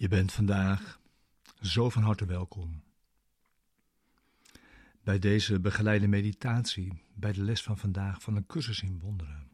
Je 0.00 0.08
bent 0.08 0.32
vandaag 0.32 1.00
zo 1.60 1.90
van 1.90 2.02
harte 2.02 2.24
welkom 2.24 2.82
bij 5.02 5.18
deze 5.18 5.60
begeleide 5.60 6.06
meditatie, 6.08 7.02
bij 7.14 7.32
de 7.32 7.42
les 7.42 7.62
van 7.62 7.78
vandaag 7.78 8.22
van 8.22 8.36
een 8.36 8.46
cursus 8.46 8.82
in 8.82 8.98
wonderen. 8.98 9.50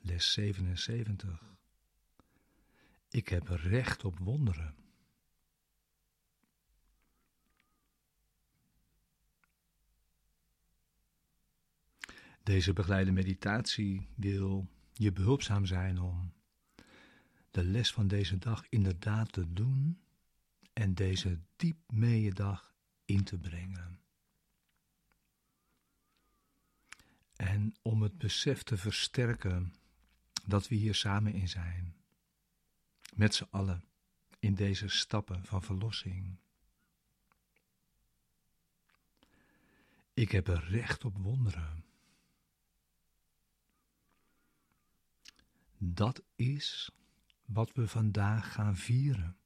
Les 0.00 0.32
77. 0.32 1.56
Ik 3.08 3.28
heb 3.28 3.48
recht 3.48 4.04
op 4.04 4.18
wonderen. 4.18 4.74
Deze 12.42 12.72
begeleide 12.72 13.12
meditatie 13.12 14.08
wil 14.14 14.68
je 14.92 15.12
behulpzaam 15.12 15.66
zijn 15.66 15.98
om 16.00 16.32
de 17.54 17.64
les 17.64 17.92
van 17.92 18.08
deze 18.08 18.38
dag 18.38 18.66
inderdaad 18.68 19.32
te 19.32 19.52
doen 19.52 20.00
en 20.72 20.94
deze 20.94 21.38
diep 21.56 21.76
mee 21.92 22.32
dag 22.32 22.74
in 23.04 23.24
te 23.24 23.38
brengen. 23.38 24.00
En 27.36 27.74
om 27.82 28.02
het 28.02 28.18
besef 28.18 28.62
te 28.62 28.76
versterken 28.76 29.74
dat 30.44 30.68
we 30.68 30.74
hier 30.74 30.94
samen 30.94 31.32
in 31.32 31.48
zijn, 31.48 31.94
met 33.14 33.34
z'n 33.34 33.48
allen 33.50 33.84
in 34.38 34.54
deze 34.54 34.88
stappen 34.88 35.44
van 35.44 35.62
verlossing. 35.62 36.36
Ik 40.14 40.30
heb 40.30 40.48
er 40.48 40.64
recht 40.64 41.04
op 41.04 41.16
wonderen. 41.18 41.84
Dat 45.78 46.22
is 46.34 46.90
wat 47.44 47.72
we 47.72 47.88
vandaag 47.88 48.52
gaan 48.52 48.76
vieren. 48.76 49.36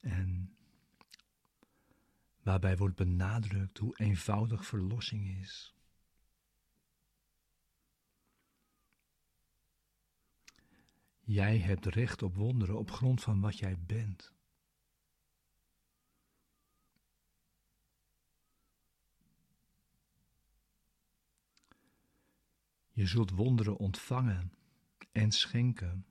En 0.00 0.56
waarbij 2.42 2.76
wordt 2.76 2.96
benadrukt 2.96 3.78
hoe 3.78 3.98
eenvoudig 3.98 4.66
verlossing 4.66 5.40
is. 5.40 5.74
Jij 11.20 11.58
hebt 11.58 11.86
recht 11.86 12.22
op 12.22 12.34
wonderen 12.34 12.78
op 12.78 12.90
grond 12.90 13.22
van 13.22 13.40
wat 13.40 13.58
jij 13.58 13.78
bent. 13.78 14.37
Je 22.98 23.06
zult 23.06 23.30
wonderen 23.30 23.76
ontvangen 23.76 24.52
en 25.12 25.32
schenken, 25.32 26.06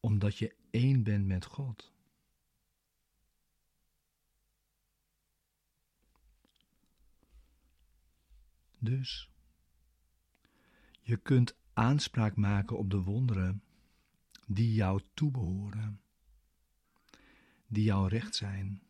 omdat 0.00 0.36
je 0.36 0.56
één 0.70 1.02
bent 1.02 1.26
met 1.26 1.44
God. 1.44 1.92
Dus 8.78 9.30
je 11.00 11.16
kunt 11.16 11.56
aanspraak 11.72 12.36
maken 12.36 12.78
op 12.78 12.90
de 12.90 13.00
wonderen 13.02 13.62
die 14.46 14.74
jou 14.74 15.02
toebehoren, 15.14 16.00
die 17.66 17.84
jouw 17.84 18.06
recht 18.06 18.34
zijn 18.34 18.82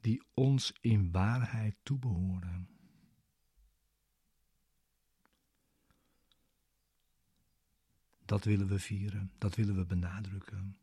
die 0.00 0.22
ons 0.34 0.72
in 0.80 1.10
waarheid 1.10 1.76
toebehoren. 1.82 2.68
Dat 8.24 8.44
willen 8.44 8.68
we 8.68 8.78
vieren, 8.78 9.32
dat 9.38 9.54
willen 9.54 9.76
we 9.76 9.84
benadrukken. 9.84 10.76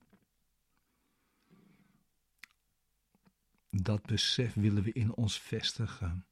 Dat 3.69 4.05
besef 4.05 4.53
willen 4.53 4.83
we 4.83 4.91
in 4.91 5.15
ons 5.15 5.39
vestigen. 5.39 6.25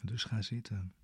Dus 0.00 0.24
ga 0.24 0.42
zitten. 0.42 0.94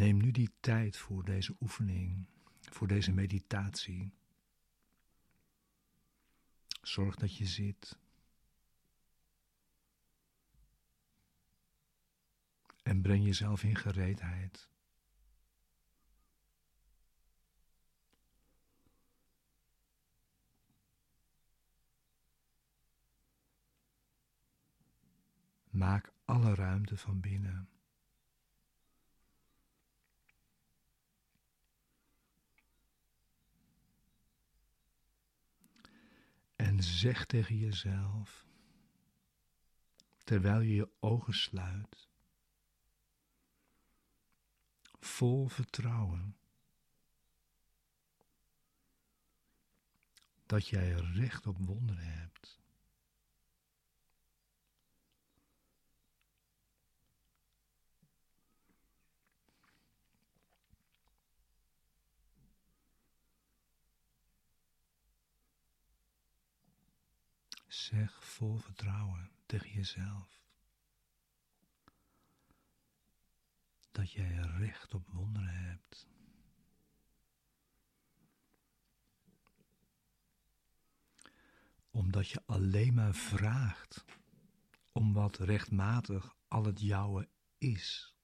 Neem 0.00 0.16
nu 0.16 0.30
die 0.30 0.50
tijd 0.60 0.96
voor 0.96 1.24
deze 1.24 1.56
oefening, 1.60 2.26
voor 2.60 2.86
deze 2.86 3.12
meditatie. 3.12 4.12
Zorg 6.82 7.16
dat 7.16 7.36
je 7.36 7.46
zit. 7.46 7.98
En 12.82 13.02
breng 13.02 13.24
jezelf 13.24 13.62
in 13.62 13.76
gereedheid. 13.76 14.68
Maak 25.70 26.12
alle 26.24 26.54
ruimte 26.54 26.96
van 26.96 27.20
binnen. 27.20 27.68
En 36.80 36.86
zeg 36.86 37.26
tegen 37.26 37.56
jezelf, 37.56 38.46
terwijl 40.18 40.60
je 40.60 40.74
je 40.74 40.88
ogen 41.00 41.34
sluit, 41.34 42.08
vol 45.00 45.48
vertrouwen, 45.48 46.36
dat 50.46 50.68
jij 50.68 50.90
recht 50.92 51.46
op 51.46 51.56
wonderen 51.58 52.18
hebt. 52.18 52.59
Zeg 67.70 68.24
vol 68.24 68.56
vertrouwen 68.56 69.30
tegen 69.46 69.70
jezelf 69.70 70.42
dat 73.92 74.12
jij 74.12 74.36
recht 74.36 74.94
op 74.94 75.08
wonderen 75.08 75.54
hebt. 75.54 76.08
Omdat 81.90 82.28
je 82.28 82.42
alleen 82.46 82.94
maar 82.94 83.14
vraagt 83.14 84.04
om 84.92 85.12
wat 85.12 85.38
rechtmatig 85.38 86.36
al 86.48 86.64
het 86.64 86.80
jouwe 86.80 87.28
is. 87.58 88.14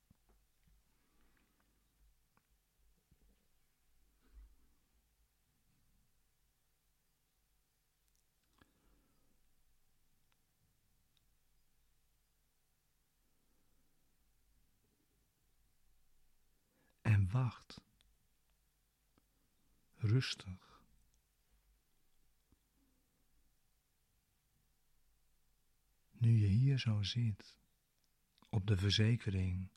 Wacht. 17.31 17.81
Rustig. 19.96 20.82
Nu 26.12 26.38
je 26.38 26.46
hier 26.46 26.78
zo 26.78 27.02
zit, 27.02 27.58
op 28.49 28.67
de 28.67 28.76
verzekering 28.76 29.69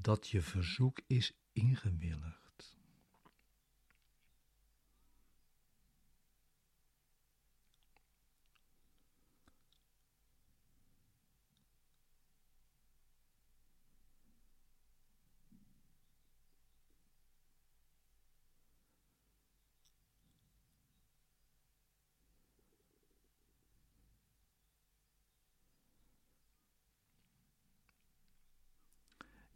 dat 0.00 0.28
je 0.28 0.42
verzoek 0.42 1.00
is 1.06 1.32
ingewilligd. 1.52 2.41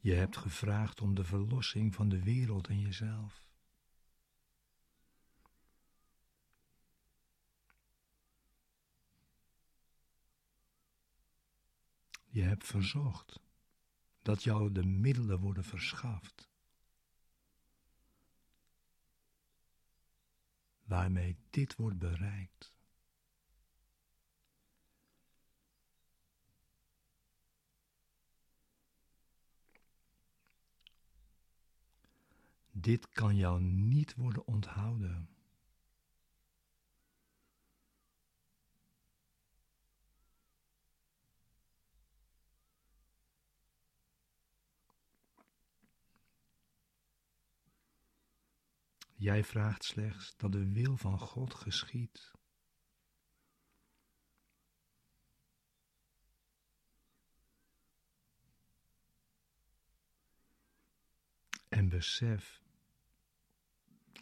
Je 0.06 0.14
hebt 0.14 0.36
gevraagd 0.36 1.00
om 1.00 1.14
de 1.14 1.24
verlossing 1.24 1.94
van 1.94 2.08
de 2.08 2.22
wereld 2.22 2.68
en 2.68 2.80
jezelf. 2.80 3.48
Je 12.24 12.42
hebt 12.42 12.66
verzocht 12.66 13.40
dat 14.22 14.42
jou 14.42 14.72
de 14.72 14.84
middelen 14.84 15.38
worden 15.38 15.64
verschaft. 15.64 16.48
Waarmee 20.84 21.36
dit 21.50 21.76
wordt 21.76 21.98
bereikt. 21.98 22.75
Dit 32.78 33.08
kan 33.08 33.36
jou 33.36 33.60
niet 33.60 34.14
worden 34.14 34.46
onthouden. 34.46 35.28
Jij 49.14 49.44
vraagt 49.44 49.84
slechts 49.84 50.36
dat 50.36 50.52
de 50.52 50.72
wil 50.72 50.96
van 50.96 51.18
God 51.18 51.54
geschiet. 51.54 52.32
En 61.68 61.88
besef 61.88 62.65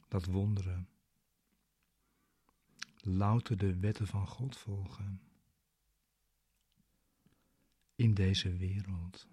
dat 0.08 0.24
wonderen 0.24 0.88
louter 2.96 3.56
de 3.56 3.78
wetten 3.78 4.06
van 4.06 4.26
God 4.26 4.56
volgen 4.56 5.20
in 7.94 8.14
deze 8.14 8.56
wereld. 8.56 9.26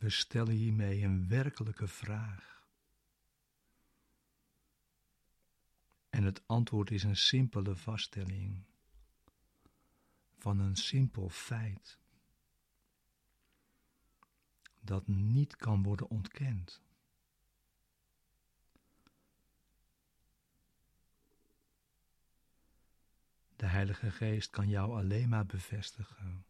We 0.00 0.10
stellen 0.10 0.54
hiermee 0.54 1.02
een 1.02 1.28
werkelijke 1.28 1.88
vraag. 1.88 2.66
En 6.10 6.24
het 6.24 6.46
antwoord 6.46 6.90
is 6.90 7.02
een 7.02 7.16
simpele 7.16 7.76
vaststelling 7.76 8.64
van 10.38 10.58
een 10.58 10.76
simpel 10.76 11.28
feit 11.28 11.98
dat 14.80 15.06
niet 15.06 15.56
kan 15.56 15.82
worden 15.82 16.10
ontkend. 16.10 16.82
De 23.56 23.66
Heilige 23.66 24.10
Geest 24.10 24.50
kan 24.50 24.68
jou 24.68 24.92
alleen 24.96 25.28
maar 25.28 25.46
bevestigen 25.46 26.44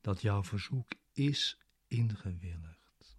dat 0.00 0.20
jouw 0.20 0.44
verzoek 0.44 0.92
is 1.12 1.60
ingewilligd. 1.92 3.16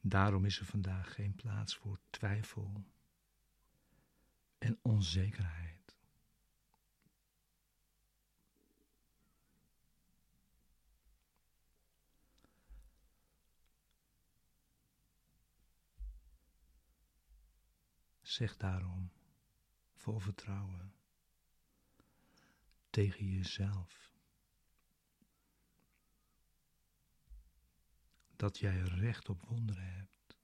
Daarom 0.00 0.44
is 0.44 0.58
er 0.58 0.66
vandaag 0.66 1.14
geen 1.14 1.34
plaats 1.34 1.76
voor 1.76 1.98
twijfel 2.10 2.84
en 4.58 4.78
onzekerheid. 4.82 5.63
Zeg 18.34 18.56
daarom 18.56 19.12
vol 19.92 20.18
vertrouwen 20.18 20.94
tegen 22.90 23.26
jezelf 23.26 24.12
dat 28.36 28.58
jij 28.58 28.80
recht 28.80 29.28
op 29.28 29.46
wonderen 29.46 29.94
hebt. 29.94 30.36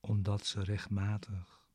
Omdat 0.00 0.46
ze 0.46 0.62
rechtmatig 0.62 1.68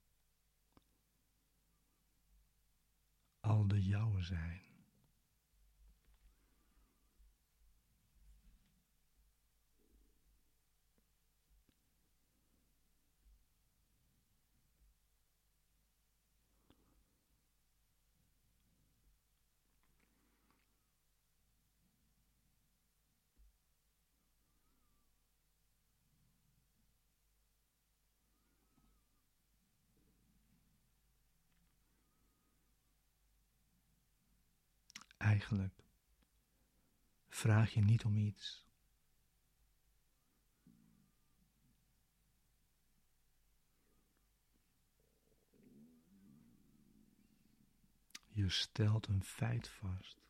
al 3.40 3.68
de 3.68 3.84
jouwe 3.84 4.22
zijn. 4.22 4.65
Eigenlijk 35.18 35.84
vraag 37.28 37.74
je 37.74 37.82
niet 37.82 38.06
om 38.06 38.18
iets. 38.18 38.64
Je 48.28 48.50
stelt 48.50 49.08
een 49.08 49.24
feit 49.24 49.68
vast 49.68 50.26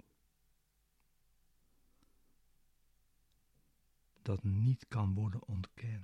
dat 4.26 4.44
niet 4.44 4.88
kan 4.88 5.14
worden 5.14 5.48
ontkend. 5.48 5.95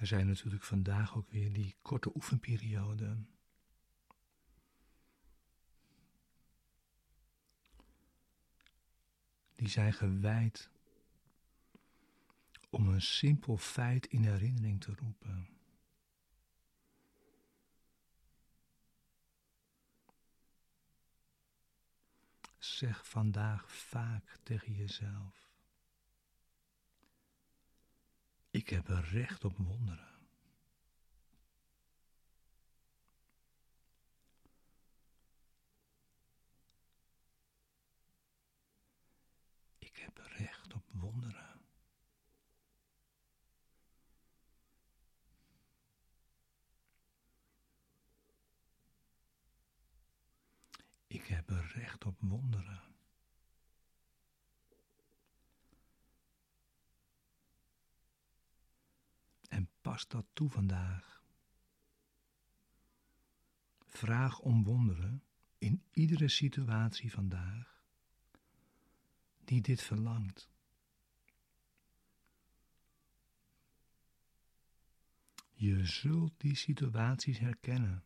Er 0.00 0.06
zijn 0.06 0.26
natuurlijk 0.26 0.62
vandaag 0.62 1.16
ook 1.16 1.30
weer 1.30 1.52
die 1.52 1.76
korte 1.82 2.14
oefenperioden. 2.14 3.28
Die 9.54 9.68
zijn 9.68 9.92
gewijd 9.92 10.70
om 12.70 12.88
een 12.88 13.02
simpel 13.02 13.56
feit 13.56 14.06
in 14.06 14.22
herinnering 14.22 14.80
te 14.80 14.94
roepen. 14.94 15.48
Zeg 22.58 23.08
vandaag 23.08 23.72
vaak 23.72 24.38
tegen 24.42 24.72
jezelf: 24.72 25.49
Ik 28.50 28.68
heb 28.68 28.88
er 28.88 29.04
recht 29.04 29.44
op 29.44 29.56
wonderen. 29.56 30.08
Ik 39.78 39.96
heb 39.96 40.18
recht 40.18 40.74
op 40.74 40.84
wonderen. 40.90 41.60
Ik 51.06 51.26
heb 51.26 51.48
recht 51.48 52.04
op 52.04 52.16
wonderen. 52.20 52.90
En 59.48 59.68
pas 60.00 60.08
dat 60.08 60.26
toe 60.32 60.50
vandaag. 60.50 61.22
Vraag 63.86 64.38
om 64.38 64.64
wonderen 64.64 65.22
in 65.58 65.82
iedere 65.92 66.28
situatie 66.28 67.12
vandaag 67.12 67.82
die 69.44 69.60
dit 69.60 69.82
verlangt. 69.82 70.48
Je 75.52 75.84
zult 75.86 76.40
die 76.40 76.56
situaties 76.56 77.38
herkennen. 77.38 78.04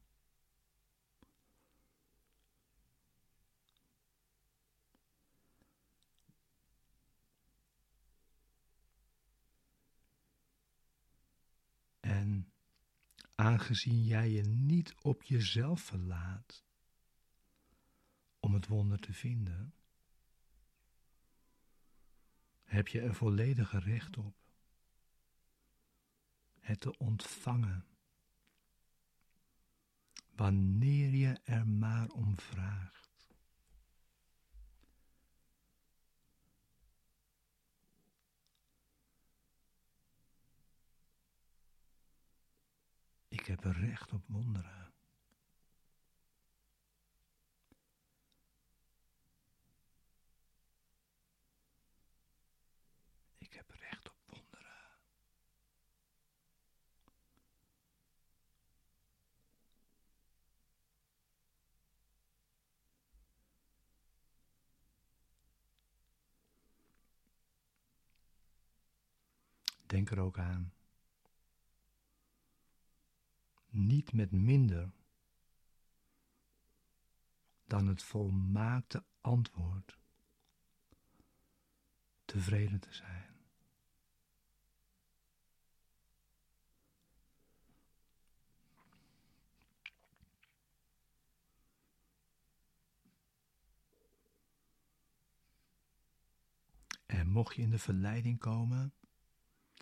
En 12.05 12.53
aangezien 13.35 14.05
jij 14.05 14.31
je 14.31 14.43
niet 14.43 14.95
op 14.95 15.23
jezelf 15.23 15.81
verlaat 15.81 16.65
om 18.41 18.55
het 18.55 18.67
wonder 18.67 18.99
te 18.99 19.13
vinden, 19.13 19.75
heb 22.65 22.89
je 22.89 23.01
er 23.01 23.15
volledige 23.15 23.79
recht 23.79 24.17
op 24.17 24.37
het 26.59 26.81
te 26.81 26.99
ontvangen 26.99 27.87
wanneer 30.37 31.11
je 31.15 31.41
er 31.45 31.69
maar 31.69 32.09
om 32.09 32.39
vraagt. 32.39 33.04
Ik 43.45 43.51
heb 43.51 43.65
recht 43.65 44.13
op 44.13 44.23
wonderen. 44.27 44.93
Ik 53.39 53.53
heb 53.53 53.71
recht 53.71 54.09
op 54.11 54.17
wonderen. 54.27 54.89
Denk 69.87 70.11
er 70.11 70.21
ook 70.21 70.39
aan 70.39 70.73
niet 73.75 74.13
met 74.13 74.31
minder 74.31 74.93
dan 77.67 77.87
het 77.87 78.03
volmaakte 78.03 79.05
antwoord 79.21 79.99
tevreden 82.25 82.81
te 82.81 82.93
zijn. 82.93 83.33
En 97.07 97.29
mocht 97.29 97.55
je 97.55 97.63
in 97.63 97.71
de 97.71 97.79
verleiding 97.79 98.39
komen, 98.39 98.93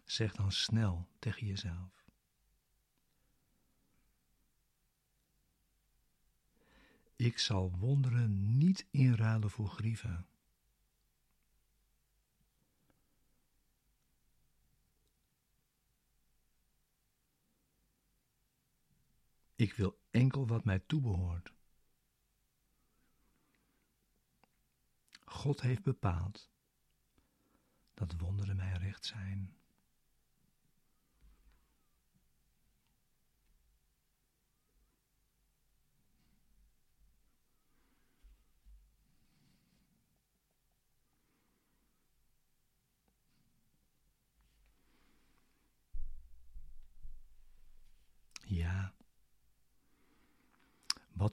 zeg 0.05 0.33
dan 0.33 0.53
snel 0.53 1.09
tegen 1.19 1.47
jezelf. 1.47 2.02
Ik 7.23 7.39
zal 7.39 7.71
wonderen 7.79 8.59
niet 8.59 8.87
inruilen 8.91 9.51
voor 9.51 9.69
grieven. 9.69 10.27
Ik 19.55 19.75
wil 19.75 19.99
enkel 20.11 20.47
wat 20.47 20.65
mij 20.65 20.79
toebehoort. 20.79 21.53
God 25.25 25.61
heeft 25.61 25.83
bepaald 25.83 26.51
dat 27.95 28.15
wonderen 28.19 28.57
mij 28.57 28.77
recht 28.77 29.07
zijn. 29.07 29.57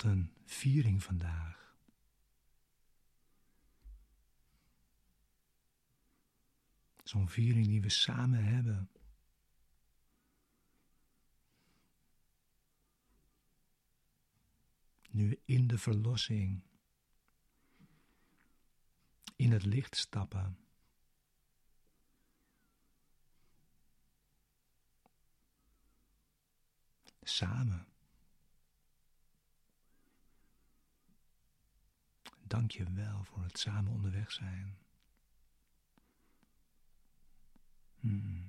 Een 0.03 0.33
viering 0.45 1.03
vandaag. 1.03 1.77
Zo'n 7.03 7.29
viering 7.29 7.65
die 7.65 7.81
we 7.81 7.89
samen 7.89 8.43
hebben. 8.43 8.91
Nu 15.09 15.39
in 15.45 15.67
de 15.67 15.77
verlossing, 15.77 16.63
in 19.35 19.51
het 19.51 19.65
licht 19.65 19.95
stappen. 19.95 20.57
samen. 27.29 27.88
Dank 32.49 32.71
je 32.71 32.83
wel 32.93 33.23
voor 33.23 33.43
het 33.43 33.59
samen 33.59 33.91
onderweg 33.91 34.31
zijn. 34.31 34.77
Hmm. 37.99 38.48